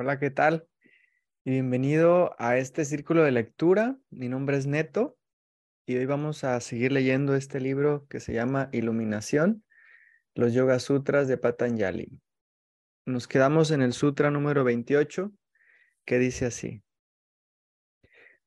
[0.00, 0.68] Hola, ¿qué tal?
[1.44, 3.98] Y bienvenido a este círculo de lectura.
[4.10, 5.18] Mi nombre es Neto
[5.86, 9.64] y hoy vamos a seguir leyendo este libro que se llama Iluminación,
[10.36, 12.12] los Yoga Sutras de Patanjali.
[13.06, 15.32] Nos quedamos en el sutra número 28
[16.04, 16.84] que dice así.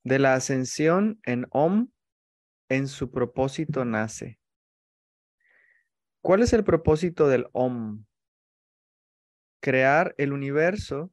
[0.05, 1.91] De la ascensión en Om,
[2.69, 4.39] en su propósito nace.
[6.21, 8.05] ¿Cuál es el propósito del Om?
[9.59, 11.11] Crear el universo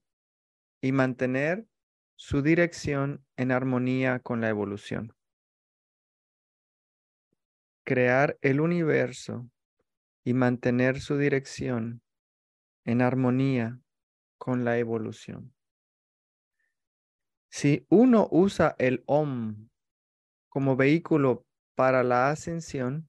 [0.80, 1.66] y mantener
[2.16, 5.14] su dirección en armonía con la evolución.
[7.84, 9.48] Crear el universo
[10.24, 12.02] y mantener su dirección
[12.84, 13.80] en armonía
[14.36, 15.54] con la evolución.
[17.50, 19.68] Si uno usa el OM
[20.48, 23.08] como vehículo para la ascensión,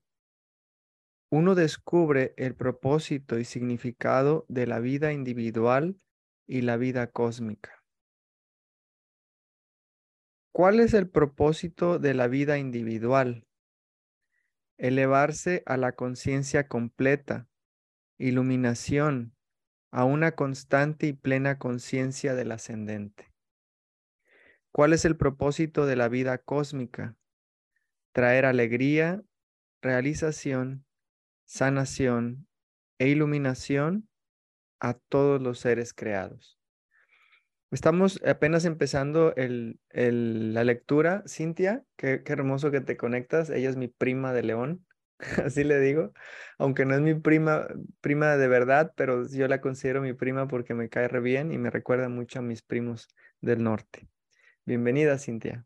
[1.30, 5.96] uno descubre el propósito y significado de la vida individual
[6.50, 7.84] y la vida cósmica.
[10.50, 13.46] ¿Cuál es el propósito de la vida individual?
[14.76, 17.48] Elevarse a la conciencia completa,
[18.18, 19.36] iluminación,
[19.92, 23.32] a una constante y plena conciencia del ascendente.
[24.72, 27.16] ¿Cuál es el propósito de la vida cósmica?
[28.10, 29.22] Traer alegría,
[29.80, 30.84] realización,
[31.44, 32.48] sanación
[32.98, 34.09] e iluminación
[34.80, 36.58] a todos los seres creados.
[37.70, 41.22] Estamos apenas empezando el, la lectura.
[41.28, 43.48] Cintia, qué, qué, hermoso que te conectas.
[43.50, 44.84] Ella es mi prima de León,
[45.44, 46.12] así le digo,
[46.58, 47.68] aunque no es mi prima,
[48.00, 51.58] prima de verdad, pero yo la considero mi prima porque me cae re bien y
[51.58, 53.08] me recuerda mucho a mis primos
[53.40, 54.08] del norte.
[54.64, 55.64] Bienvenida, Cintia.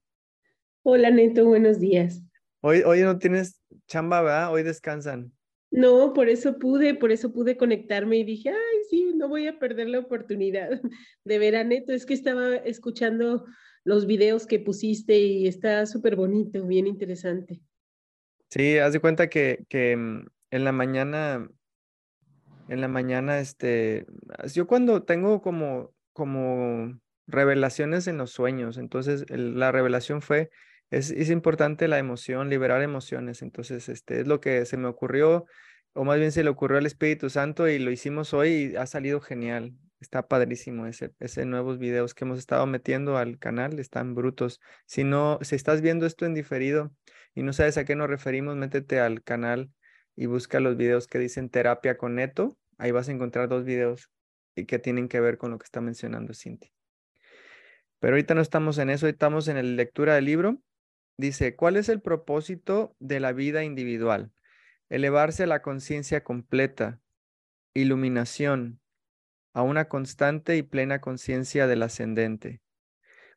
[0.83, 2.23] Hola, Neto, buenos días.
[2.61, 4.53] Hoy, hoy no tienes chamba, ¿verdad?
[4.53, 5.33] Hoy descansan.
[5.71, 9.59] No, por eso pude, por eso pude conectarme y dije, ay, sí, no voy a
[9.59, 10.69] perder la oportunidad
[11.25, 11.93] de ver a Neto.
[11.93, 13.45] Es que estaba escuchando
[13.85, 17.61] los videos que pusiste y está súper bonito, bien interesante.
[18.51, 21.49] Sí, haz de cuenta que, que mm, en la mañana,
[22.69, 24.07] en la mañana, este,
[24.53, 30.51] yo cuando tengo como, como revelaciones en los sueños, entonces la revelación fue,
[30.91, 35.47] es, es importante la emoción, liberar emociones, entonces, este, es lo que se me ocurrió
[35.95, 38.87] o más bien se le ocurrió al Espíritu Santo y lo hicimos hoy y ha
[38.87, 39.75] salido genial.
[40.01, 44.61] Está padrísimo ese, ese nuevos videos que hemos estado metiendo al canal, están brutos.
[44.87, 46.93] Si no, si estás viendo esto en diferido
[47.35, 49.71] y no sabes a qué nos referimos, métete al canal
[50.17, 52.59] y busca los videos que dicen terapia con Neto.
[52.77, 54.11] Ahí vas a encontrar dos videos
[54.55, 56.71] que tienen que ver con lo que está mencionando Cintia.
[58.01, 60.61] Pero ahorita no estamos en eso, estamos en la lectura del libro.
[61.17, 64.33] Dice, ¿cuál es el propósito de la vida individual?
[64.89, 67.01] Elevarse a la conciencia completa,
[67.75, 68.81] iluminación,
[69.53, 72.61] a una constante y plena conciencia del ascendente.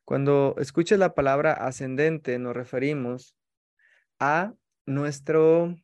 [0.04, 3.36] Cuando escuches la palabra ascendente, nos referimos
[4.18, 4.54] a
[4.86, 5.76] nuestro,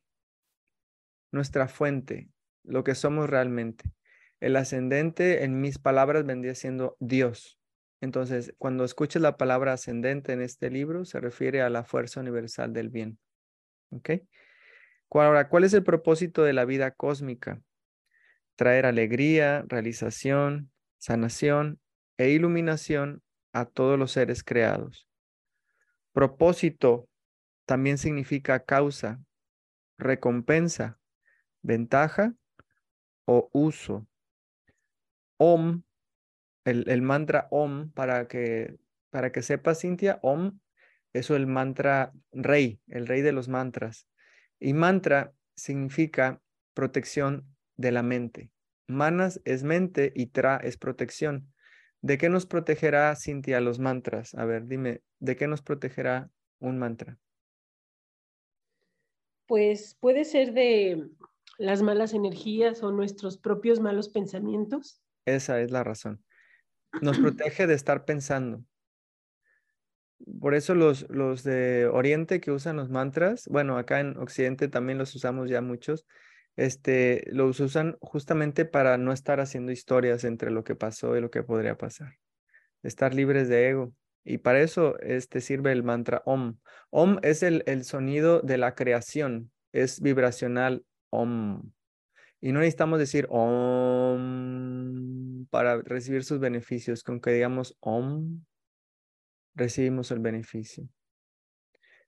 [1.31, 2.31] nuestra fuente,
[2.65, 3.93] lo que somos realmente.
[4.41, 7.59] El ascendente, en mis palabras, vendría siendo Dios.
[8.01, 12.73] Entonces, cuando escuches la palabra ascendente en este libro, se refiere a la fuerza universal
[12.73, 13.19] del bien.
[13.91, 14.11] ¿Ok?
[15.11, 17.61] Ahora, ¿cuál es el propósito de la vida cósmica?
[18.57, 21.81] Traer alegría, realización, sanación
[22.19, 23.23] e iluminación
[23.53, 25.09] a todos los seres creados.
[26.13, 27.09] Propósito
[27.65, 29.21] también significa causa,
[29.99, 30.99] recompensa,
[31.63, 32.35] ventaja
[33.25, 34.07] o uso.
[35.37, 35.83] Om,
[36.65, 38.79] el, mantra Om, para que,
[39.11, 40.61] para que sepa Cintia, Om
[41.13, 44.09] es el mantra rey, el rey de los mantras.
[44.65, 46.41] Y mantra significa
[46.73, 48.51] protección de la mente.
[48.87, 51.53] Manas es mente y tra es protección.
[52.01, 54.35] ¿De qué nos protegerá, Cintia, los mantras?
[54.35, 56.31] A ver, dime, ¿de qué nos protegerá
[56.61, 57.19] un mantra?
[59.47, 61.11] Pues puede ser de
[61.59, 65.03] las malas energías o nuestros propios malos pensamientos.
[65.27, 66.25] Esa es la razón.
[67.03, 68.65] Nos protege de estar pensando.
[70.41, 74.99] Por eso los, los de Oriente que usan los mantras, bueno, acá en Occidente también
[74.99, 76.07] los usamos ya muchos,
[76.57, 81.31] este, los usan justamente para no estar haciendo historias entre lo que pasó y lo
[81.31, 82.15] que podría pasar,
[82.83, 83.93] estar libres de ego.
[84.25, 86.57] Y para eso este, sirve el mantra Om.
[86.91, 91.71] Om es el, el sonido de la creación, es vibracional Om.
[92.41, 94.55] Y no necesitamos decir Om
[95.51, 98.45] para recibir sus beneficios, con que digamos Om
[99.55, 100.89] recibimos el beneficio.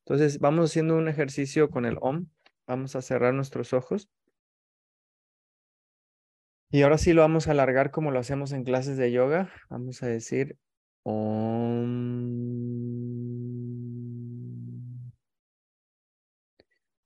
[0.00, 2.26] Entonces, vamos haciendo un ejercicio con el OM.
[2.66, 4.08] Vamos a cerrar nuestros ojos.
[6.70, 9.52] Y ahora sí lo vamos a alargar como lo hacemos en clases de yoga.
[9.68, 10.58] Vamos a decir
[11.02, 12.26] Om.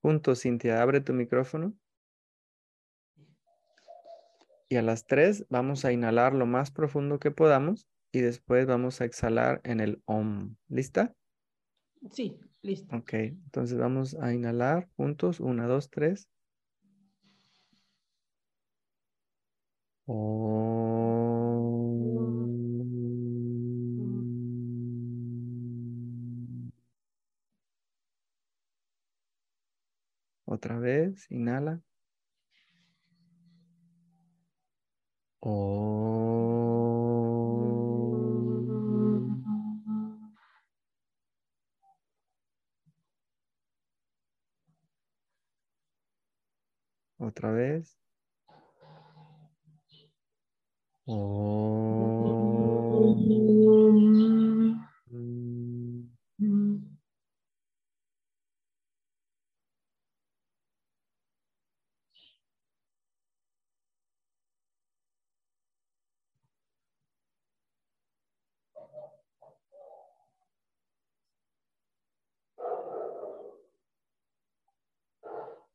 [0.02, 1.74] Juntos, Cintia, abre tu micrófono.
[4.68, 9.00] Y a las tres vamos a inhalar lo más profundo que podamos y después vamos
[9.00, 10.56] a exhalar en el Om.
[10.68, 11.14] ¿Lista?
[12.10, 12.96] Sí, listo.
[12.96, 15.40] Ok, entonces vamos a inhalar juntos.
[15.40, 16.28] Una, dos, tres.
[30.46, 31.80] Otra vez, inhala.
[47.30, 47.96] Otra vez.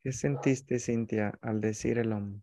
[0.06, 2.40] ¿Qué sentiste, Cintia, al decir el om?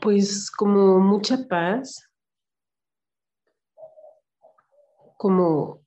[0.00, 2.08] Pues como mucha paz,
[5.16, 5.84] como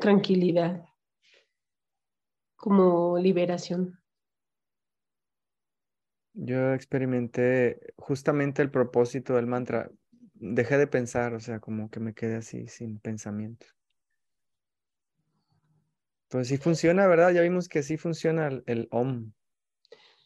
[0.00, 0.86] tranquilidad,
[2.56, 4.00] como liberación.
[6.32, 9.90] Yo experimenté justamente el propósito del mantra.
[10.32, 13.66] Dejé de pensar, o sea, como que me quedé así sin pensamiento.
[16.28, 17.32] Pues sí funciona, ¿verdad?
[17.32, 19.32] Ya vimos que sí funciona el, OM.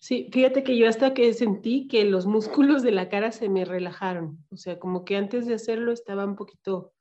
[0.01, 3.65] Sí, fíjate que yo hasta que sentí que los músculos de la cara se me
[3.65, 4.45] relajaron.
[4.51, 6.93] O sea, como que antes de hacerlo estaba un poquito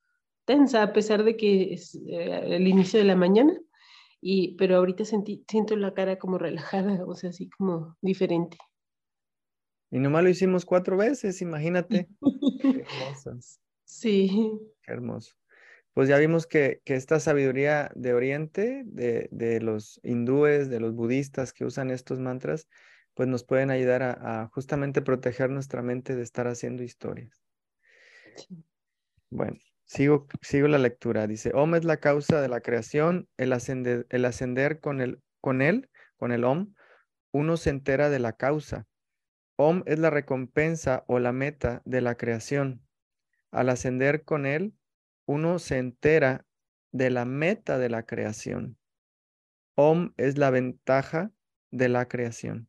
[0.46, 3.60] tensa, a pesar de que es eh, el inicio de la mañana.
[4.22, 8.58] Y, pero ahorita sentí, siento la cara como relajada, o sea, así como diferente.
[9.90, 12.08] Y nomás lo hicimos cuatro veces, imagínate.
[12.62, 13.58] Qué hermoso.
[13.84, 14.60] Sí.
[14.84, 15.41] Qué hermoso
[15.94, 21.66] pues ya vimos que, esta sabiduría de Oriente, de, los hindúes, de los budistas que
[21.66, 22.68] usan estos mantras,
[23.14, 27.44] pues nos pueden ayudar a, justamente proteger nuestra mente de estar haciendo historias.
[29.30, 31.28] Bueno, sigo, sigo la lectura.
[31.28, 35.62] Dice, Om es la causa de la creación, el ascender, el ascender con, el, con
[35.62, 36.74] él, con el Om,
[37.34, 38.88] uno se entera de la causa.
[39.58, 42.82] Om es la recompensa o la meta de la creación.
[43.52, 44.74] Al ascender con él,
[45.32, 46.46] uno se entera
[46.92, 48.78] de la meta de la creación.
[49.76, 51.32] Om es la ventaja
[51.72, 52.68] de la creación.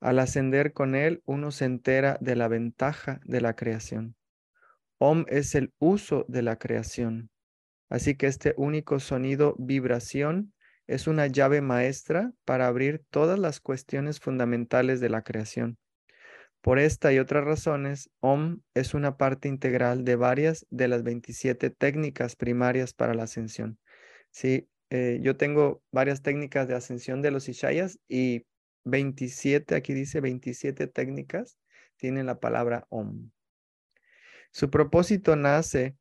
[0.00, 4.16] Al ascender con él, uno se entera de la ventaja de la creación.
[4.96, 7.30] Om es el uso de la creación.
[7.90, 10.54] Así que este único sonido vibración
[10.86, 15.76] es una llave maestra para abrir todas las cuestiones fundamentales de la creación.
[16.62, 21.70] Por esta y otras razones, OM es una parte integral de varias de las 27
[21.70, 23.80] técnicas primarias para la ascensión.
[24.30, 28.46] Sí, eh, yo tengo varias técnicas de ascensión de los Ishayas y
[28.84, 31.58] 27, aquí dice 27 técnicas,
[31.96, 33.30] tienen la palabra OM.
[34.52, 35.96] Su propósito nace,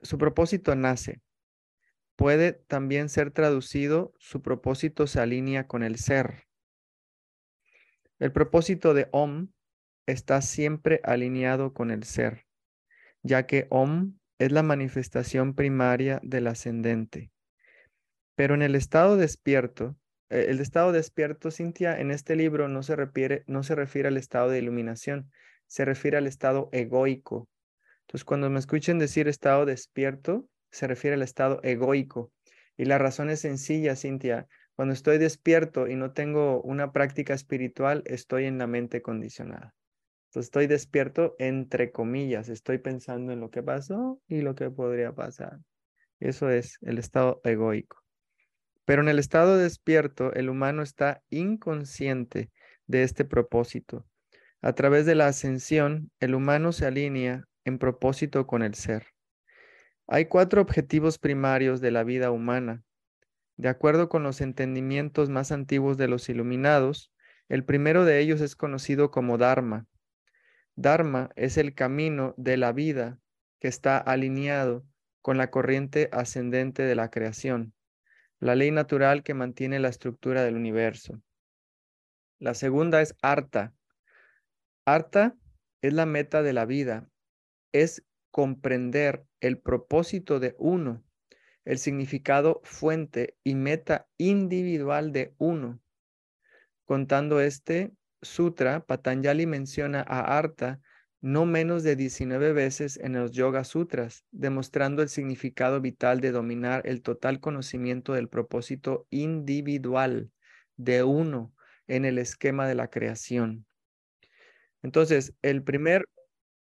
[0.00, 1.20] su propósito nace.
[2.16, 6.46] Puede también ser traducido, su propósito se alinea con el ser.
[8.18, 9.48] El propósito de Om
[10.06, 12.46] está siempre alineado con el ser,
[13.22, 17.30] ya que Om es la manifestación primaria del ascendente.
[18.34, 19.96] Pero en el estado despierto,
[20.30, 24.16] eh, el estado despierto, Cintia, en este libro no se, refiere, no se refiere al
[24.16, 25.30] estado de iluminación,
[25.66, 27.48] se refiere al estado egoico.
[28.02, 32.32] Entonces, cuando me escuchen decir estado despierto, se refiere al estado egoico.
[32.76, 34.46] Y la razón es sencilla, Cintia.
[34.76, 39.74] Cuando estoy despierto y no tengo una práctica espiritual, estoy en la mente condicionada.
[40.34, 45.60] Estoy despierto entre comillas, estoy pensando en lo que pasó y lo que podría pasar.
[46.20, 48.02] Eso es el estado egoico.
[48.84, 52.50] Pero en el estado despierto, el humano está inconsciente
[52.86, 54.04] de este propósito.
[54.60, 59.06] A través de la ascensión, el humano se alinea en propósito con el ser.
[60.06, 62.84] Hay cuatro objetivos primarios de la vida humana
[63.56, 67.12] de acuerdo con los entendimientos más antiguos de los iluminados,
[67.48, 69.86] el primero de ellos es conocido como Dharma.
[70.74, 73.18] Dharma es el camino de la vida
[73.60, 74.84] que está alineado
[75.22, 77.72] con la corriente ascendente de la creación,
[78.38, 81.22] la ley natural que mantiene la estructura del universo.
[82.38, 83.72] La segunda es Arta.
[84.84, 85.34] Arta
[85.80, 87.08] es la meta de la vida,
[87.72, 91.02] es comprender el propósito de uno,
[91.66, 95.80] el significado fuente y meta individual de uno.
[96.86, 97.92] Contando este
[98.22, 100.80] sutra, Patanjali menciona a Arta
[101.20, 106.82] no menos de 19 veces en los Yoga Sutras, demostrando el significado vital de dominar
[106.86, 110.30] el total conocimiento del propósito individual
[110.76, 111.52] de uno
[111.88, 113.66] en el esquema de la creación.
[114.82, 116.06] Entonces, el primer,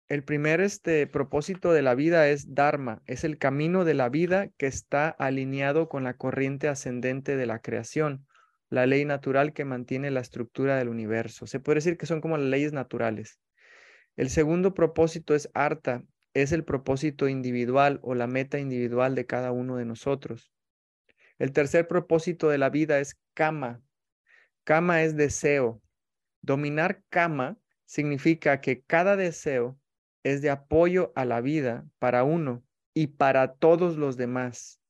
[0.07, 4.49] el primer este, propósito de la vida es Dharma, es el camino de la vida
[4.57, 8.27] que está alineado con la corriente ascendente de la creación,
[8.69, 11.47] la ley natural que mantiene la estructura del universo.
[11.47, 13.39] Se puede decir que son como las leyes naturales.
[14.15, 16.03] El segundo propósito es Arta,
[16.35, 20.51] es el propósito individual o la meta individual de cada uno de nosotros.
[21.39, 23.81] El tercer propósito de la vida es Kama.
[24.65, 25.81] Kama es deseo.
[26.41, 29.79] Dominar Kama significa que cada deseo
[30.25, 32.63] es de apoyo a la vida para uno
[32.95, 34.81] y para todos los demás.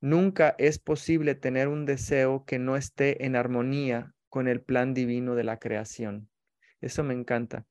[0.00, 5.34] Nunca es posible tener un deseo que no esté en armonía con el plan divino
[5.34, 6.30] de la creación.
[6.80, 7.66] Eso me encanta.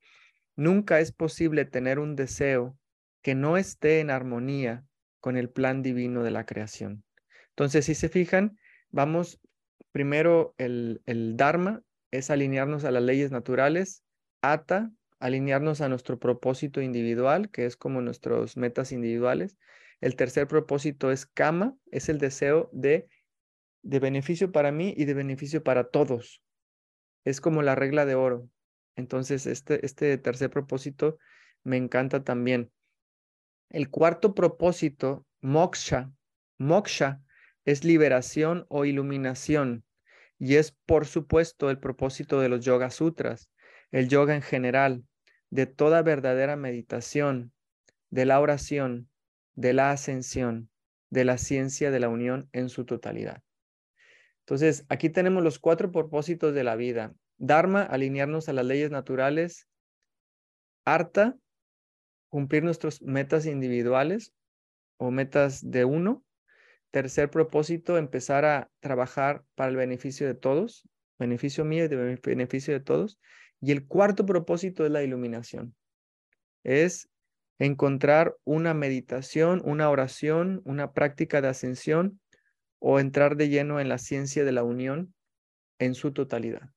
[0.55, 2.77] Nunca es posible tener un deseo
[3.23, 4.85] que no esté en armonía
[5.19, 7.03] con el plan divino de la creación.
[7.49, 8.59] Entonces, si se fijan,
[8.91, 9.41] vamos
[9.91, 14.03] primero el, el Dharma es alinearnos a las leyes naturales,
[14.43, 14.91] Ata,
[15.25, 19.57] alinearnos a nuestro propósito individual, que es como nuestros metas individuales.
[20.01, 23.07] El tercer propósito es Kama, es el deseo de,
[23.81, 26.43] de beneficio para mí y de beneficio para todos.
[27.23, 28.47] Es como la regla de oro.
[28.95, 31.17] Entonces, este, este tercer propósito
[31.63, 32.71] me encanta también.
[33.69, 36.11] El cuarto propósito, moksha.
[36.59, 37.21] Moksha
[37.65, 39.83] es liberación o iluminación
[40.37, 43.49] y es, por supuesto, el propósito de los Yoga Sutras,
[43.91, 45.03] el yoga en general,
[45.55, 47.53] de toda verdadera meditación,
[48.09, 49.09] de la oración,
[49.53, 50.69] de la ascensión,
[51.09, 53.41] de la ciencia de la unión en su totalidad.
[54.41, 57.15] Entonces, aquí tenemos los cuatro propósitos de la vida.
[57.37, 59.69] Dharma, alinearnos a las leyes naturales.
[60.83, 61.37] Arta,
[62.27, 64.33] cumplir nuestras metas individuales
[64.97, 66.25] o metas de uno.
[66.91, 70.85] Tercer propósito, empezar a trabajar para el beneficio de todos,
[71.17, 73.17] beneficio mío y de beneficio de todos.
[73.65, 75.75] Y el cuarto propósito es la iluminación.
[76.63, 77.09] Es
[77.57, 82.21] encontrar una meditación, una oración, una práctica de ascensión
[82.77, 85.15] o entrar de lleno en la ciencia de la unión
[85.79, 86.69] en su totalidad.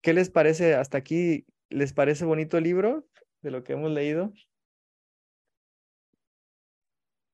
[0.00, 1.44] ¿Qué les parece hasta aquí?
[1.68, 3.06] ¿Les parece bonito el libro
[3.42, 4.32] de lo que hemos leído?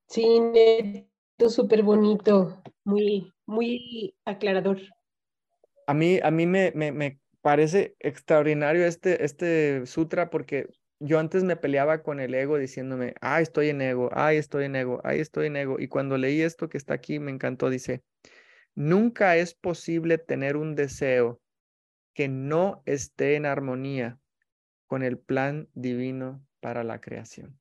[0.09, 4.81] Sí, neto, súper bonito, muy, muy aclarador.
[5.87, 10.69] A mí, a mí me, me, me parece extraordinario este, este sutra porque
[10.99, 14.77] yo antes me peleaba con el ego diciéndome, ay, estoy en ego, ay, estoy en
[14.77, 15.77] ego, ay, estoy en ego.
[15.77, 18.01] Y cuando leí esto que está aquí, me encantó, dice,
[18.75, 21.41] nunca es posible tener un deseo
[22.13, 24.17] que no esté en armonía
[24.87, 27.59] con el plan divino para la creación.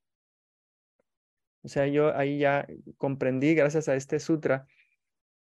[1.64, 4.68] O sea, yo ahí ya comprendí, gracias a este sutra,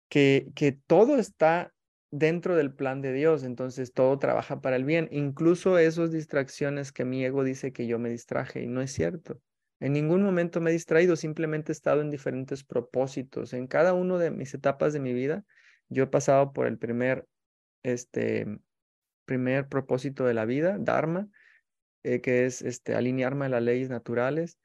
[0.09, 1.71] que, que todo está
[2.15, 7.05] dentro del plan de Dios, entonces todo trabaja para el bien, incluso esas distracciones que
[7.05, 9.41] mi ego dice que yo me distraje, y no es cierto.
[9.79, 13.53] En ningún momento me he distraído, simplemente he estado en diferentes propósitos.
[13.53, 15.43] En cada una de mis etapas de mi vida,
[15.89, 17.25] yo he pasado por el primer,
[17.81, 18.45] este,
[19.25, 21.27] primer propósito de la vida, Dharma,
[22.03, 24.59] eh, que es este, alinearme a las leyes naturales.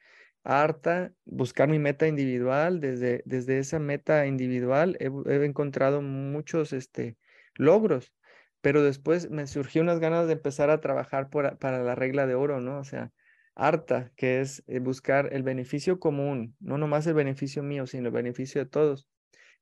[0.44, 2.80] Arta, buscar mi meta individual.
[2.80, 7.16] Desde, desde esa meta individual he, encontrado muchos este,
[7.58, 8.14] logros,
[8.62, 12.60] pero después me surgió unas ganas de empezar a trabajar para la regla de oro,
[12.60, 12.78] ¿no?
[12.78, 13.12] O sea,
[13.54, 18.14] Arta, que es eh, buscar el beneficio común, no nomás el beneficio mío, sino el
[18.14, 19.08] beneficio de todos.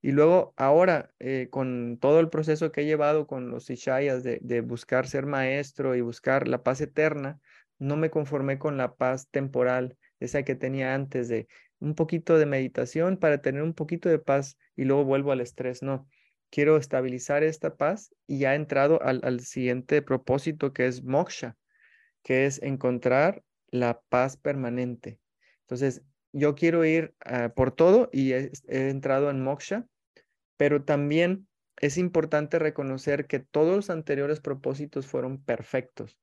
[0.02, 4.38] Y luego ahora, eh, con todo el proceso que he llevado con los Ishayas de,
[4.42, 7.40] de buscar ser maestro y buscar la paz eterna,
[7.78, 11.48] no me conformé con la paz temporal, esa que tenía antes de
[11.78, 15.82] un poquito de meditación para tener un poquito de paz y luego vuelvo al estrés.
[15.82, 16.08] No,
[16.50, 21.56] quiero estabilizar esta paz y he entrado al, al siguiente propósito que es moksha,
[22.22, 25.20] que es encontrar la paz permanente.
[25.62, 29.86] Entonces, yo quiero ir ah, por todo y he, entrado en moksha,
[30.56, 31.48] pero también
[31.78, 36.18] es importante reconocer que todos los anteriores propósitos fueron perfectos.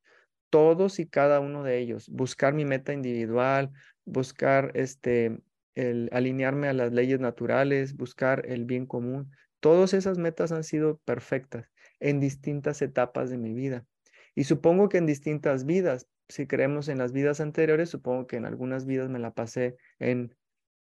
[0.50, 2.08] Todos y cada uno de ellos.
[2.08, 3.72] Buscar mi meta individual,
[4.04, 5.40] buscar este,
[5.74, 9.32] el alinearme a las leyes naturales, buscar el bien común.
[9.64, 11.70] Todas esas metas han sido perfectas.
[11.98, 13.86] en distintas etapas de mi vida.
[14.34, 18.44] Y supongo que en distintas vidas, si creemos en las vidas anteriores, supongo que en
[18.44, 20.36] algunas vidas me la pasé en,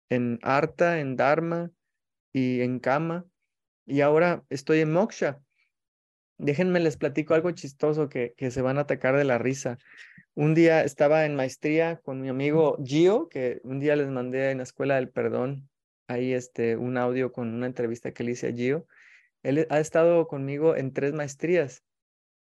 [0.10, 1.72] en Arta, en Dharma
[2.34, 3.26] y en Kama,
[3.86, 5.40] y ahora estoy en Moksha.
[6.38, 9.78] Déjenme les platico algo chistoso que, que se van a atacar de la risa.
[10.34, 14.58] Un día estaba en maestría con mi amigo Gio, que un día les mandé en
[14.58, 15.70] la Escuela del Perdón,
[16.08, 18.88] ahí este, un audio con una entrevista que le hice a Gio.
[19.44, 21.84] Él ha estado conmigo en tres maestrías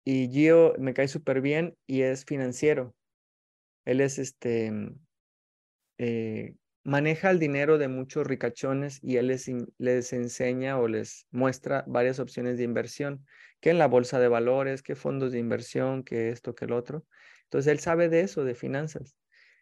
[0.04, 2.96] y Gio me cae súper bien y es financiero.
[3.86, 4.72] Él es este,
[5.98, 11.84] eh, maneja el dinero de muchos ricachones y él les, les enseña o les muestra
[11.88, 13.26] varias opciones de inversión,
[13.60, 17.06] que en la bolsa de valores, que fondos de inversión, que esto, que el otro.
[17.44, 19.16] Entonces él sabe de eso, de finanzas.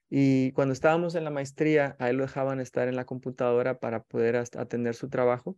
[0.09, 4.03] Y cuando estábamos en la maestría, a él lo dejaban estar en la computadora para
[4.03, 5.57] poder atender su trabajo.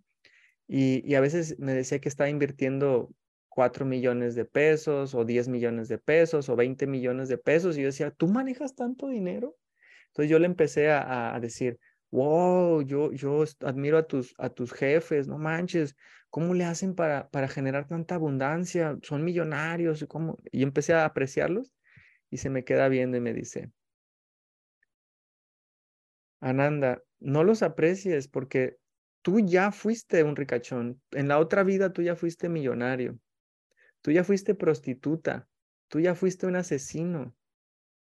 [0.68, 3.10] Y, a veces me decía que estaba invirtiendo
[3.50, 7.78] 4 millones de pesos o 10 millones de pesos o 20 millones de pesos.
[7.78, 9.58] Y yo decía, ¿tú manejas tanto dinero?
[10.08, 11.80] Entonces yo le empecé a, a decir,
[12.12, 15.96] wow, yo, yo admiro a tus, a tus jefes, no manches,
[16.30, 18.98] ¿cómo le hacen para, para generar tanta abundancia?
[19.02, 20.38] Son millonarios, ¿cómo?
[20.52, 21.74] Y empecé a apreciarlos
[22.30, 23.72] y se me queda viendo y me dice,
[26.42, 28.78] Ananda, no los aprecies porque
[29.22, 33.18] tú ya fuiste un ricachón, en la otra vida tú ya fuiste millonario,
[34.02, 35.48] tú ya fuiste prostituta,
[35.88, 37.36] tú ya fuiste un asesino,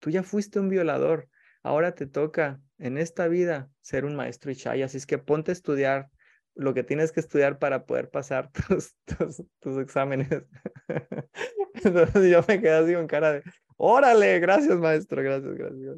[0.00, 1.28] tú ya fuiste un violador.
[1.62, 5.54] Ahora te toca en esta vida ser un maestro Ishai, así es que ponte a
[5.54, 6.10] estudiar
[6.54, 8.94] lo que tienes que estudiar para poder pasar tus,
[9.60, 10.28] tus, exámenes.
[11.74, 13.42] Entonces yo me quedé así con cara de,
[13.76, 15.96] órale, gracias maestro, gracias, gracias.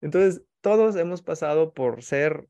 [0.00, 2.48] Entonces todos hemos pasado por ser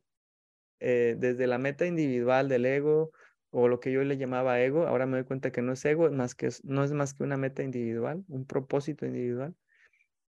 [0.80, 3.12] eh, desde la meta individual del ego
[3.50, 6.10] o lo que yo le llamaba ego, ahora me doy cuenta que no es ego,
[6.10, 9.54] más que, no es más que una meta individual, un propósito individual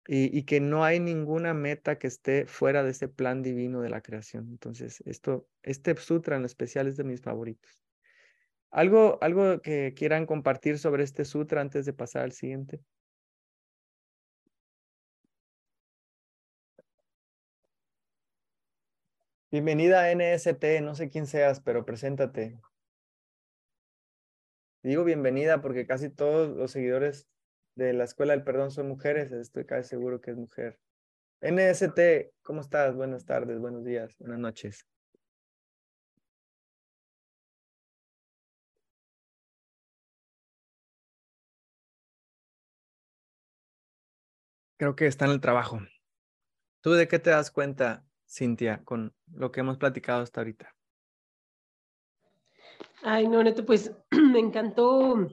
[0.06, 4.02] y, que no hay ninguna meta que esté fuera de ese plan divino de la
[4.02, 4.50] creación.
[4.50, 7.82] Entonces, esto, este sutra en especial es de mis favoritos.
[8.70, 12.82] ¿Algo, algo que quieran compartir sobre este sutra antes de pasar al siguiente?
[19.50, 22.60] Bienvenida a NST, no sé quién seas, pero preséntate.
[24.84, 27.30] Digo bienvenida porque casi todos los seguidores
[27.76, 30.80] de la Escuela del Perdón son mujeres, estoy casi seguro que es mujer.
[31.42, 32.94] NST, ¿cómo estás?
[32.96, 34.86] Buenas tardes, buenos días, buenas noches.
[44.78, 45.80] Creo que está en el trabajo.
[46.82, 50.76] ¿Tú de qué te das cuenta, Cintia, con lo que hemos platicado hasta ahorita?
[53.04, 55.30] Ay, no, Neto, pues me encantó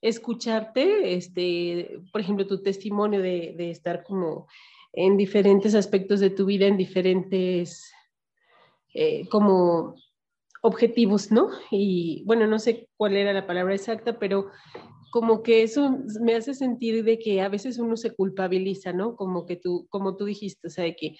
[0.00, 4.46] escucharte, este, por ejemplo, tu testimonio de, de estar como
[4.92, 7.92] en diferentes aspectos de tu vida, en diferentes
[8.94, 9.96] eh, como
[10.62, 11.50] objetivos, ¿no?
[11.70, 14.50] Y bueno, no sé cuál era la palabra exacta, pero
[15.10, 19.14] como que eso me hace sentir de que a veces uno se culpabiliza, ¿no?
[19.14, 21.16] Como que tú, como tú dijiste, o sea, de que,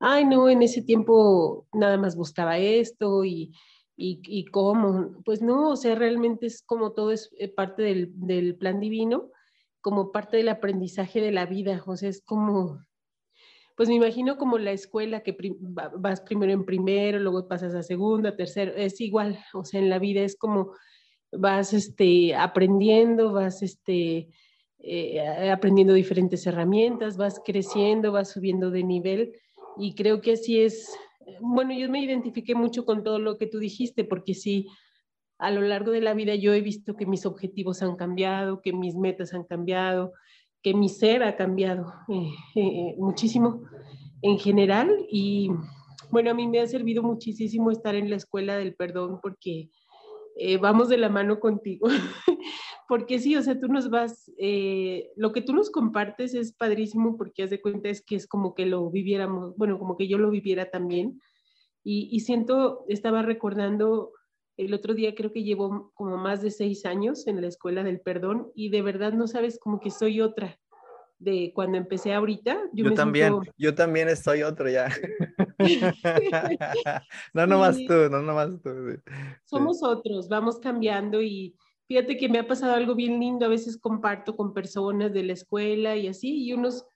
[0.00, 3.52] ay, no, en ese tiempo nada más gustaba esto y,
[3.96, 5.22] y, cómo.
[5.24, 9.30] Pues no, o sea, realmente es como todo es eh, parte del, del, plan divino,
[9.80, 12.84] como parte del aprendizaje de la vida, o sea, es como,
[13.76, 18.36] pues me imagino como la escuela que vas primero en primero, luego pasas a segunda,
[18.36, 20.72] tercero, es igual, o sea, en la vida es como
[21.32, 24.28] vas este, aprendiendo, vas este,
[24.78, 29.32] eh, aprendiendo diferentes herramientas, vas creciendo, vas subiendo de nivel
[29.78, 30.94] y creo que así es
[31.40, 34.68] bueno, yo me identifiqué mucho con todo lo que tú dijiste, porque sí,
[35.38, 38.72] a lo largo de la vida yo he visto que mis objetivos han cambiado, que
[38.72, 40.12] mis metas han cambiado,
[40.62, 43.62] que mi ser ha cambiado eh, eh, muchísimo
[44.22, 45.06] en general.
[45.10, 45.50] Y
[46.10, 49.70] bueno, a mí me ha servido muchísimo estar en la escuela del perdón porque
[50.36, 51.88] eh, vamos de la mano contigo.
[52.90, 54.32] porque sí, o sea, tú nos vas,
[55.14, 58.52] lo que tú nos compartes es padrísimo porque haz de cuenta es que es como
[58.52, 61.20] que lo viviéramos, bueno, como que yo lo viviera también.
[61.84, 64.10] Y, siento, estaba recordando
[64.56, 68.00] el otro día, creo que llevo como más de seis años en la escuela del
[68.00, 70.58] perdón y de verdad no sabes como que soy otra
[71.20, 72.58] de cuando empecé ahorita.
[72.72, 74.88] Yo, también, yo también estoy otro ya.
[77.34, 79.00] no nomás tú, no nomás tú.
[79.44, 81.54] Somos otros, vamos cambiando y
[81.90, 85.32] fíjate que me ha pasado algo bien lindo, a veces comparto con personas de la
[85.32, 86.86] escuela y así, y unos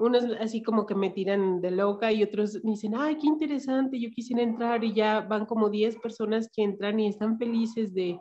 [0.00, 3.98] unos así como que me tiran de loca y otros me dicen, ay, qué interesante,
[3.98, 8.20] yo quisiera entrar y ya van como 10 personas que entran y están felices de,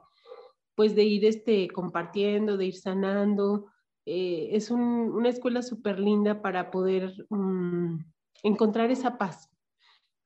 [0.75, 3.65] pues de ir este, compartiendo, de ir sanando.
[4.05, 7.97] Eh, es una escuela súper linda para poder mm,
[8.43, 9.49] encontrar esa paz.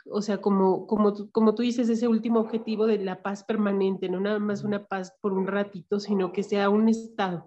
[0.09, 4.19] O sea, como, como, como tú dices, ese último objetivo de la paz permanente, no
[4.19, 7.45] nada más una paz por un ratito, sino que sea un estado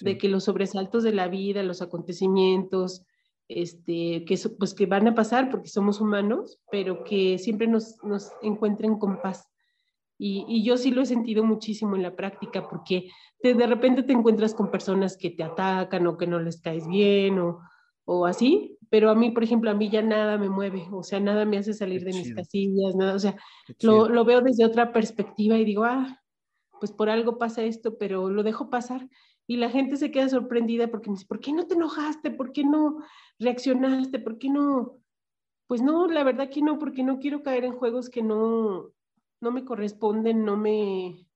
[0.00, 3.04] de que los sobresaltos de la vida, los acontecimientos,
[3.48, 8.32] este, que, pues, que van a pasar porque somos humanos, pero que siempre nos, nos
[8.42, 9.48] encuentren con paz.
[10.18, 13.10] Y, y, yo sí lo he sentido muchísimo en la práctica porque
[13.42, 17.40] de repente te encuentras con personas que te atacan o que no les caes bien
[17.40, 17.60] o,
[18.04, 21.20] o así, pero a mí, por ejemplo, a mí ya nada me mueve, o sea,
[21.20, 23.36] nada me hace salir de mis casillas, nada, o sea,
[23.80, 26.20] lo, lo, veo desde otra perspectiva y digo, ah,
[26.80, 29.08] pues por algo pasa esto, pero lo dejo pasar
[29.46, 32.30] y la gente se queda sorprendida porque me dice, ¿por qué no te enojaste?
[32.30, 32.98] ¿Por qué no
[33.38, 34.18] reaccionaste?
[34.18, 34.98] ¿Por qué no?
[35.66, 38.90] Pues no, la verdad que no, porque no quiero caer en juegos que no,
[39.40, 41.26] no me corresponden, no me,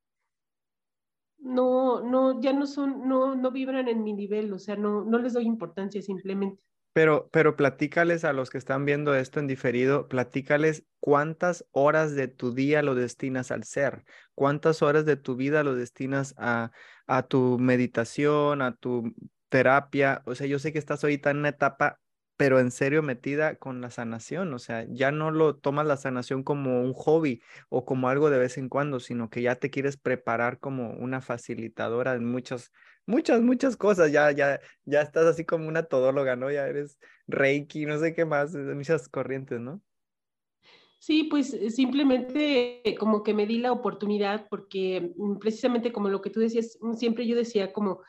[1.38, 5.18] no, no, ya no son, no, no vibran en mi nivel, o sea, no, no
[5.18, 6.62] les doy importancia simplemente.
[6.92, 12.27] Pero, pero platícales a los que están viendo esto en diferido, platícales cuántas horas de
[12.27, 16.72] tu día lo destinas al ser, cuántas horas de tu vida lo destinas a,
[17.07, 19.14] a tu meditación, a tu
[19.48, 20.22] terapia.
[20.27, 22.01] O sea, yo sé que estás ahorita en una etapa
[22.38, 26.44] pero en serio metida con la sanación, o sea, ya no lo tomas la sanación
[26.44, 29.96] como un hobby o como algo de vez en cuando, sino que ya te quieres
[29.96, 32.72] preparar como una facilitadora en muchas,
[33.07, 36.48] muchas, muchas cosas, ya, ya, ya estás así como una todóloga, ¿no?
[36.48, 39.83] Ya eres reiki, no sé qué más, muchas corrientes, ¿no?
[41.01, 46.20] Sí, pues eh, simplemente como que me di la oportunidad porque mm, precisamente como lo
[46.22, 48.03] que tú decías, mm, siempre yo decía como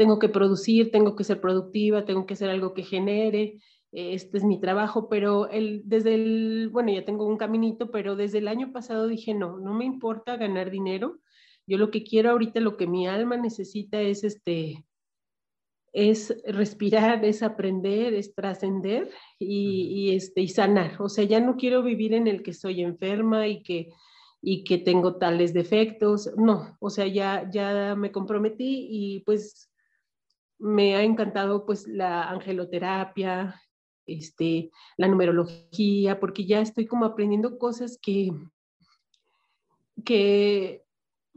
[0.00, 3.58] tengo que producir, tengo que ser productiva, tengo que hacer algo que genere,
[3.92, 8.38] este es mi trabajo, pero el, desde el, bueno, ya tengo un caminito, pero desde
[8.38, 11.18] el año pasado dije, no, no me importa ganar dinero,
[11.66, 14.86] yo lo que quiero ahorita, lo que mi alma necesita es este,
[15.92, 20.96] es respirar, es aprender, es trascender y, y, este, y sanar.
[21.02, 23.90] O sea, ya no quiero vivir en el que soy enferma y que,
[24.40, 26.30] y que tengo tales defectos.
[26.38, 29.69] No, o sea, ya, ya me comprometí y pues
[30.60, 33.60] me ha encantado pues la angeloterapia,
[34.06, 38.30] este, la numerología, porque ya estoy como aprendiendo cosas que,
[40.04, 40.84] que,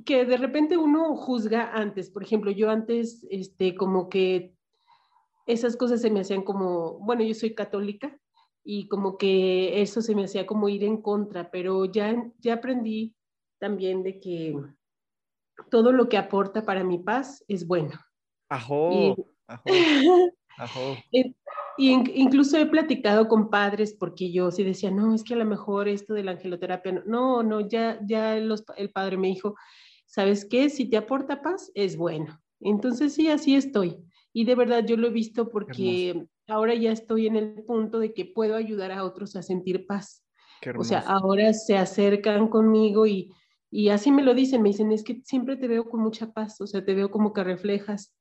[0.05, 2.09] que de repente uno juzga antes.
[2.09, 4.55] Por ejemplo, yo antes, este, como que
[5.45, 8.17] esas cosas se me hacían como, bueno, yo soy católica
[8.63, 13.15] y como que eso se me hacía como ir en contra, pero ya, ya aprendí
[13.59, 14.55] también de que
[15.69, 17.99] todo lo que aporta para mi paz es bueno.
[18.53, 19.17] Ajo,
[21.11, 21.25] y,
[21.77, 25.87] incluso he platicado con padres porque yo sí decía, no, es que a lo mejor
[25.87, 29.55] esto de la angeloterapia, no, no, ya, ya el padre me dijo,
[30.05, 30.69] ¿sabes qué?
[30.69, 32.39] Si te aporta paz, es bueno.
[32.59, 33.97] Entonces sí, así estoy.
[34.31, 38.13] Y de verdad yo lo he visto porque ahora ya estoy en el punto de
[38.13, 40.23] que puedo ayudar a otros a sentir paz.
[40.77, 43.33] O sea, ahora se acercan conmigo y,
[43.69, 46.61] y así me lo dicen, me dicen, es que siempre te veo con mucha paz,
[46.61, 48.15] o sea, te veo como que reflejas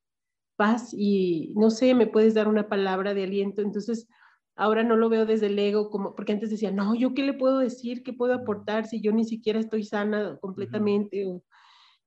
[0.63, 3.61] paz y no sé, me puedes dar una palabra de aliento.
[3.61, 4.07] Entonces,
[4.55, 7.33] ahora no lo veo desde el ego, como, porque antes decía, no, ¿yo qué le
[7.33, 8.01] puedo decir?
[8.01, 11.25] ¿Qué puedo aportar si yo ni siquiera estoy sana completamente?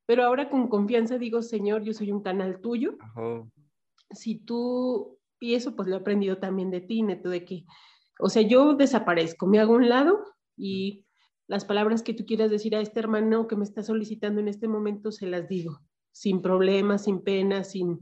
[0.06, 2.96] pero ahora con confianza digo, Señor, yo soy un canal tuyo.
[4.10, 7.64] Si tú, y eso pues lo he aprendido también de ti, Neto, de que,
[8.20, 10.24] o sea, yo desaparezco, me hago un lado
[10.56, 11.04] y
[11.48, 14.68] las palabras que tú quieras decir a este hermano que me está solicitando en este
[14.68, 15.80] momento se las digo,
[16.12, 17.98] sin problemas, sin pena, sin,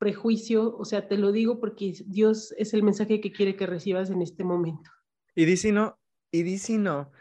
[0.00, 4.10] prejuicio, o sea, te lo digo porque Dios es el mensaje que quiere que recibas
[4.10, 4.90] en este momento.
[5.36, 6.00] Y dice no,
[6.32, 7.12] y dice no,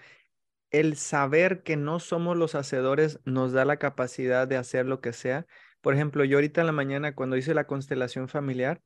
[0.71, 5.11] el saber que no somos los hacedores nos da la capacidad de hacer lo que
[5.11, 5.45] sea.
[5.81, 8.81] Por ejemplo, yo ahorita en la mañana cuando hice la constelación familiar,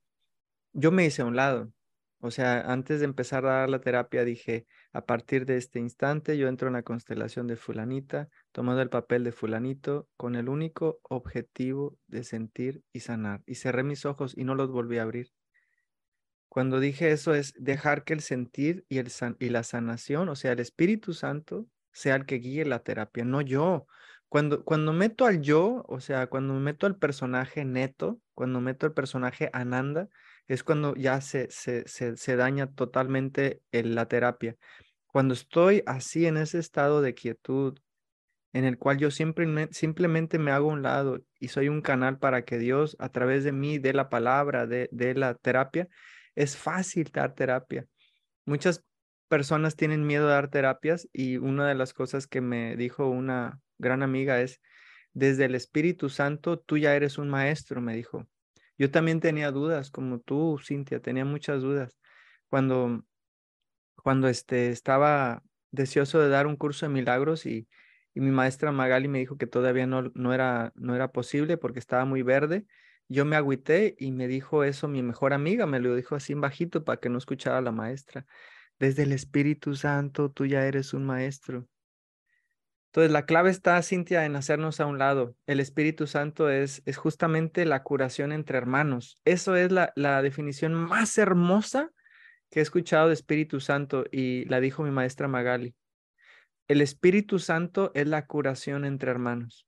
[0.74, 1.72] yo me hice a un lado.
[2.26, 6.38] O sea, antes de empezar a dar la terapia dije, a partir de este instante
[6.38, 11.02] yo entro en la constelación de fulanita, tomando el papel de fulanito con el único
[11.04, 13.42] objetivo de sentir y sanar.
[13.46, 15.32] Y cerré mis ojos y no los volví a abrir.
[16.48, 20.54] Cuando dije eso es dejar que el sentir y, el y la sanación, o sea,
[20.54, 23.86] el Espíritu Santo, sea el que guíe la terapia, no yo.
[24.30, 28.94] Cuando, cuando meto al yo, o sea, cuando meto al personaje neto, cuando meto al
[28.94, 30.08] personaje Ananda,
[30.48, 34.56] es cuando ya se, se, se, daña totalmente la terapia.
[35.08, 37.80] Cuando estoy así en ese estado de quietud,
[38.52, 42.44] en el cual yo siempre, simplemente me hago un lado y soy un canal para
[42.46, 45.88] que Dios a través de mí dé la palabra, de, de la terapia,
[46.36, 47.86] es fácil dar terapia.
[48.46, 48.84] Muchas
[49.28, 53.60] personas tienen miedo de dar terapias y una de las cosas que me dijo una
[53.80, 54.62] gran amiga es,
[55.14, 58.28] desde el Espíritu Santo, tú ya eres un maestro, me dijo.
[58.78, 61.98] Yo también tenía dudas, como tú, Cintia, tenía muchas dudas.
[62.50, 63.04] Cuando,
[63.96, 67.68] cuando este, estaba deseoso de dar un curso de milagros y,
[68.16, 72.06] mi maestra Magali me dijo que todavía no, no, era, no era posible porque estaba
[72.06, 72.68] muy verde,
[73.08, 76.42] yo me agüité y me dijo eso mi mejor amiga, me lo dijo así en
[76.42, 78.26] bajito para que no escuchara la maestra.
[78.80, 81.68] Desde el Espíritu Santo, tú ya eres un maestro.
[82.94, 85.36] Entonces, la clave está, Cintia, en hacernos a un lado.
[85.48, 89.18] El Espíritu Santo es, es justamente la curación entre hermanos.
[89.26, 91.90] Eso es la, la definición más hermosa
[92.52, 95.74] que he escuchado de Espíritu Santo y la dijo mi maestra Magali.
[96.68, 99.66] El Espíritu Santo es la curación entre hermanos.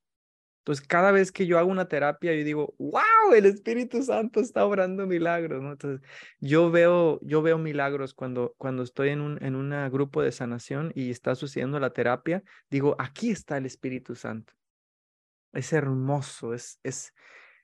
[0.66, 4.66] Entonces, cada vez que yo hago una terapia, yo digo, wow, el Espíritu Santo está
[4.66, 5.74] obrando milagros, ¿no?
[5.74, 6.02] Entonces,
[6.40, 11.12] yo veo, yo veo milagros cuando, cuando estoy en un en grupo de sanación y
[11.12, 14.54] está sucediendo la terapia, digo, aquí está el Espíritu Santo.
[15.54, 17.14] Es hermoso, es, es,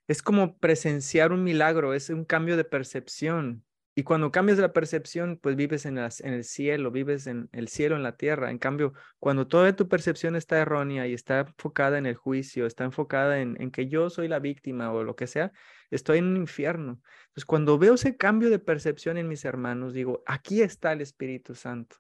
[0.08, 3.66] es como presenciar un milagro, es un cambio de percepción.
[3.94, 8.04] Y cuando cambias la percepción, pues vives en, el cielo, vives en el cielo, en
[8.04, 8.50] la tierra.
[8.50, 12.86] En cambio, cuando toda tu percepción está errónea y está enfocada en el juicio, está
[12.86, 15.52] enfocada en, en, que yo soy la víctima o lo que sea,
[15.90, 17.02] estoy en un infierno.
[17.24, 21.54] Entonces, cuando veo ese cambio de percepción en mis hermanos, digo, aquí está el Espíritu
[21.54, 21.98] Santo.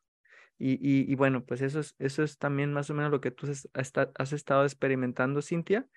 [0.57, 3.31] Y, y, y bueno, pues eso es, eso es también más o menos lo que
[3.31, 3.67] tú has,
[4.15, 5.87] has estado experimentando, Cintia.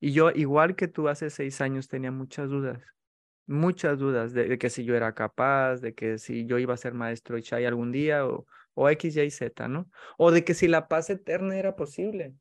[0.00, 2.82] Y yo, igual que tú hace seis años, tenía muchas dudas
[3.46, 6.94] muchas dudas de, que si yo era capaz, de que si yo iba a ser
[6.94, 9.90] maestro Chai algún día o, o X, Y, Z, ¿no?
[10.18, 12.34] O de que si la paz eterna era posible.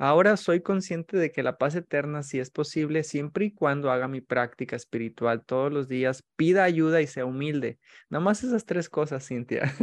[0.00, 4.06] Ahora soy consciente de que la paz eterna sí es posible siempre y cuando haga
[4.06, 7.80] mi práctica espiritual todos los días, pida ayuda y sea humilde.
[8.08, 9.74] Nada más esas tres cosas, Cintia.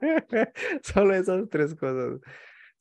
[0.82, 2.20] Solo esas tres cosas.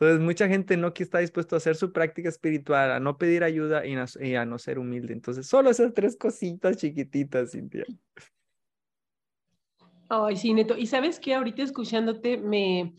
[0.01, 3.83] Entonces, mucha gente no está dispuesto a hacer su práctica espiritual, a no pedir ayuda
[3.85, 3.95] y,
[4.33, 5.13] a no ser humilde.
[5.13, 7.85] Entonces, solo esas tres cositas chiquititas, Cintia.
[10.09, 10.75] Ay, sí, Neto.
[10.75, 12.95] Y sabes que ahorita escuchándote me,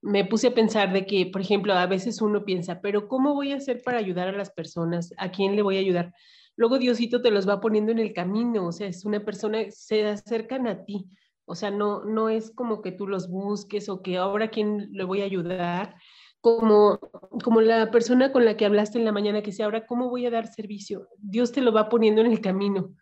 [0.00, 3.50] me puse a pensar de que, por ejemplo, a veces uno piensa, pero ¿cómo voy
[3.50, 5.12] a hacer para ayudar a las personas?
[5.18, 6.14] ¿A quién le voy a ayudar?
[6.54, 10.06] Luego Diosito te los va poniendo en el camino, o sea, es una persona, se
[10.06, 11.04] acercan a ti,
[11.46, 15.02] o sea, no, no es como que tú los busques o que ahora quién le
[15.02, 15.96] voy a ayudar,
[16.44, 16.98] como,
[17.42, 20.26] como la persona con la que hablaste en la mañana, que decía, ahora, ¿cómo voy
[20.26, 21.08] a dar servicio?
[21.16, 22.94] Dios te lo va poniendo en el camino.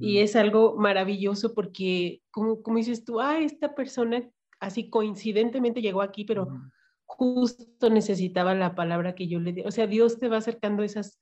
[0.00, 4.26] Y es algo maravilloso porque, como, como dices tú, ah, esta persona
[4.60, 6.48] así coincidentemente llegó aquí, pero
[7.04, 9.60] justo necesitaba la palabra que yo le di.
[9.60, 11.20] O sea, Dios te va acercando esas,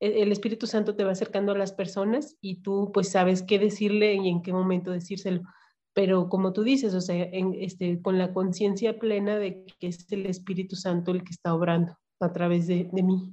[0.00, 3.58] e, el Espíritu Santo te va acercando a las personas y tú pues sabes qué
[3.58, 5.40] decirle y en qué momento decírselo
[5.94, 10.10] pero como tú dices, o sea, en, este, con la conciencia plena de que es
[10.12, 13.32] el Espíritu Santo el que está obrando a través de, de mí.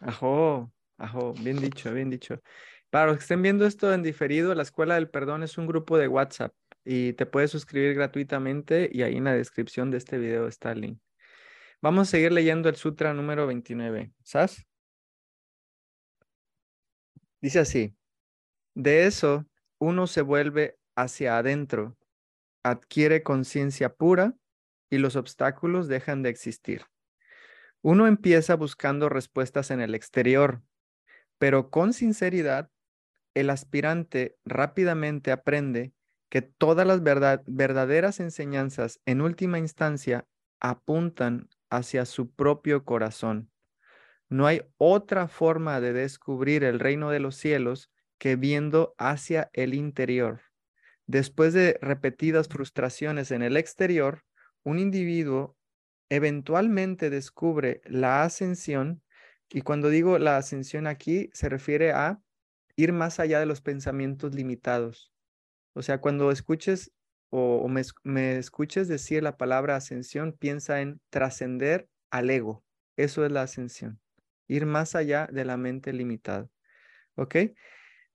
[0.00, 2.40] Ajo, ajo, bien dicho, bien dicho.
[2.90, 5.98] Para los que estén viendo esto en diferido, la Escuela del Perdón es un grupo
[5.98, 10.46] de WhatsApp y te puedes suscribir gratuitamente y ahí en la descripción de este video
[10.46, 11.00] está el link.
[11.82, 14.12] Vamos a seguir leyendo el Sutra número 29.
[14.22, 14.64] ¿Sabes?
[17.40, 17.94] Dice así,
[18.74, 19.46] de eso
[19.78, 21.96] uno se vuelve hacia adentro,
[22.64, 24.36] adquiere conciencia pura
[24.90, 26.86] y los obstáculos dejan de existir.
[27.82, 30.62] Uno empieza buscando respuestas en el exterior,
[31.38, 32.70] pero con sinceridad,
[33.34, 35.92] el aspirante rápidamente aprende
[36.28, 40.26] que todas las verdaderas enseñanzas en última instancia
[40.60, 43.50] apuntan hacia su propio corazón.
[44.28, 49.74] No hay otra forma de descubrir el reino de los cielos que viendo hacia el
[49.74, 50.40] interior.
[51.08, 54.24] Después de repetidas frustraciones en el exterior,
[54.62, 55.56] un individuo
[56.10, 59.02] eventualmente descubre la ascensión
[59.48, 62.20] y cuando digo la ascensión aquí se refiere a
[62.76, 65.10] ir más allá de los pensamientos limitados.
[65.72, 66.92] O sea, cuando escuches
[67.30, 72.62] o, me, me, escuches decir la palabra ascensión, piensa en trascender al ego.
[72.96, 73.98] Eso es la ascensión.
[74.46, 76.50] Ir más allá de la mente limitada.
[77.14, 77.36] ¿Ok?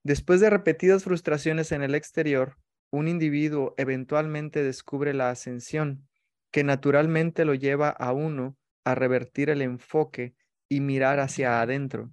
[0.04, 2.58] Después de repetidas frustraciones en el exterior,
[2.94, 6.08] un individuo eventualmente descubre la ascensión,
[6.52, 10.36] que naturalmente lo lleva a uno a revertir el enfoque
[10.70, 12.12] y mirar hacia adentro.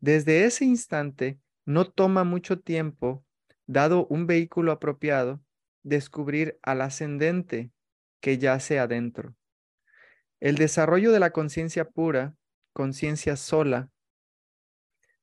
[0.00, 3.24] Desde ese instante, no toma mucho tiempo,
[3.66, 5.42] dado un vehículo apropiado,
[5.82, 7.72] descubrir al ascendente
[8.20, 9.34] que yace adentro.
[10.38, 12.34] El desarrollo de la conciencia pura,
[12.74, 13.88] conciencia sola,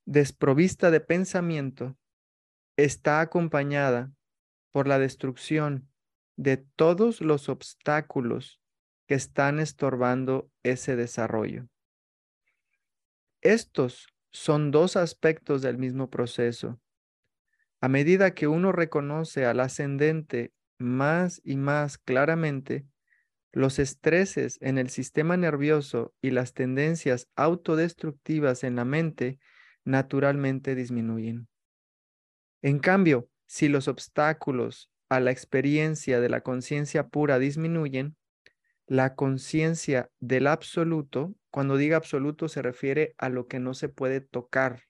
[0.05, 1.95] desprovista de pensamiento,
[2.77, 4.11] está acompañada
[4.71, 5.89] por la destrucción
[6.35, 8.61] de todos los obstáculos
[9.07, 11.67] que están estorbando ese desarrollo.
[13.41, 16.79] Estos son dos aspectos del mismo proceso.
[17.81, 22.85] A medida que uno reconoce al ascendente más y más claramente,
[23.51, 29.39] los estreses en el sistema nervioso y las tendencias autodestructivas en la mente
[29.83, 31.47] naturalmente disminuyen.
[32.61, 38.15] En cambio, si los obstáculos a la experiencia de la conciencia pura disminuyen,
[38.87, 44.21] la conciencia del absoluto, cuando diga absoluto se refiere a lo que no se puede
[44.21, 44.83] tocar.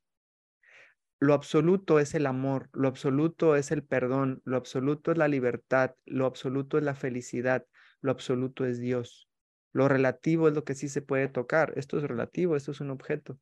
[1.19, 5.95] Lo absoluto es el amor, lo absoluto es el perdón, lo absoluto es la libertad,
[6.05, 7.65] lo absoluto es la felicidad,
[7.99, 9.27] lo absoluto es Dios.
[9.73, 11.73] Lo relativo es lo que sí se puede tocar.
[11.77, 13.39] Esto es relativo, esto es un objeto.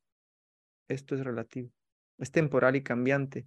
[0.88, 1.70] Esto es relativo.
[2.16, 3.46] Es temporal y cambiante.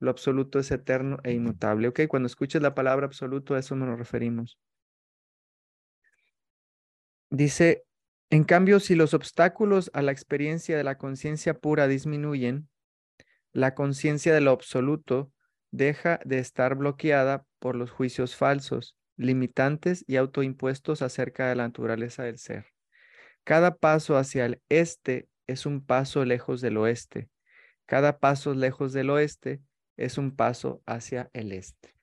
[0.00, 1.88] Lo absoluto es eterno e inmutable.
[1.88, 4.58] Ok, cuando escuches la palabra absoluto, a eso nos referimos.
[7.30, 7.84] Dice,
[8.30, 12.68] en cambio, si los obstáculos a la experiencia de la conciencia pura disminuyen,
[13.52, 15.30] la conciencia de lo absoluto
[15.70, 22.22] deja de estar bloqueada por los juicios falsos limitantes y autoimpuestos acerca de la naturaleza
[22.22, 22.66] del ser.
[23.44, 27.28] Cada paso hacia el este es un paso lejos del oeste.
[27.86, 29.60] Cada paso lejos del oeste
[30.00, 31.94] es un paso hacia el este.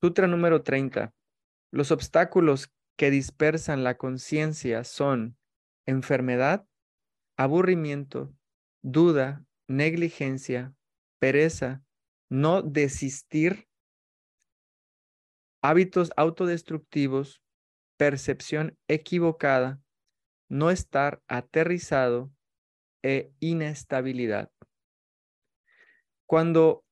[0.00, 1.14] Sutra número 30.
[1.70, 5.38] Los obstáculos que dispersan la conciencia son
[5.86, 6.66] enfermedad,
[7.36, 8.34] aburrimiento,
[8.82, 10.74] duda, negligencia,
[11.18, 11.82] pereza,
[12.28, 13.68] no desistir,
[15.62, 17.40] hábitos autodestructivos,
[17.96, 19.80] percepción equivocada,
[20.48, 22.32] no estar aterrizado
[23.02, 24.50] e inestabilidad.
[26.32, 26.82] Cuando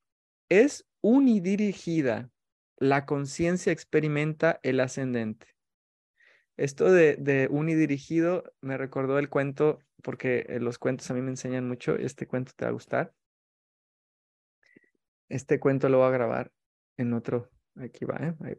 [0.50, 2.28] es unidirigida,
[2.76, 5.56] la conciencia experimenta el ascendente.
[6.58, 11.66] Esto de, unidirigido me recordó el cuento, porque eh, los cuentos a mí me enseñan
[11.66, 11.96] mucho.
[11.96, 13.14] Este cuento te va a gustar.
[15.30, 16.52] Este cuento lo voy a grabar
[16.98, 17.48] en otro.
[17.76, 18.58] Aquí va, ¿eh?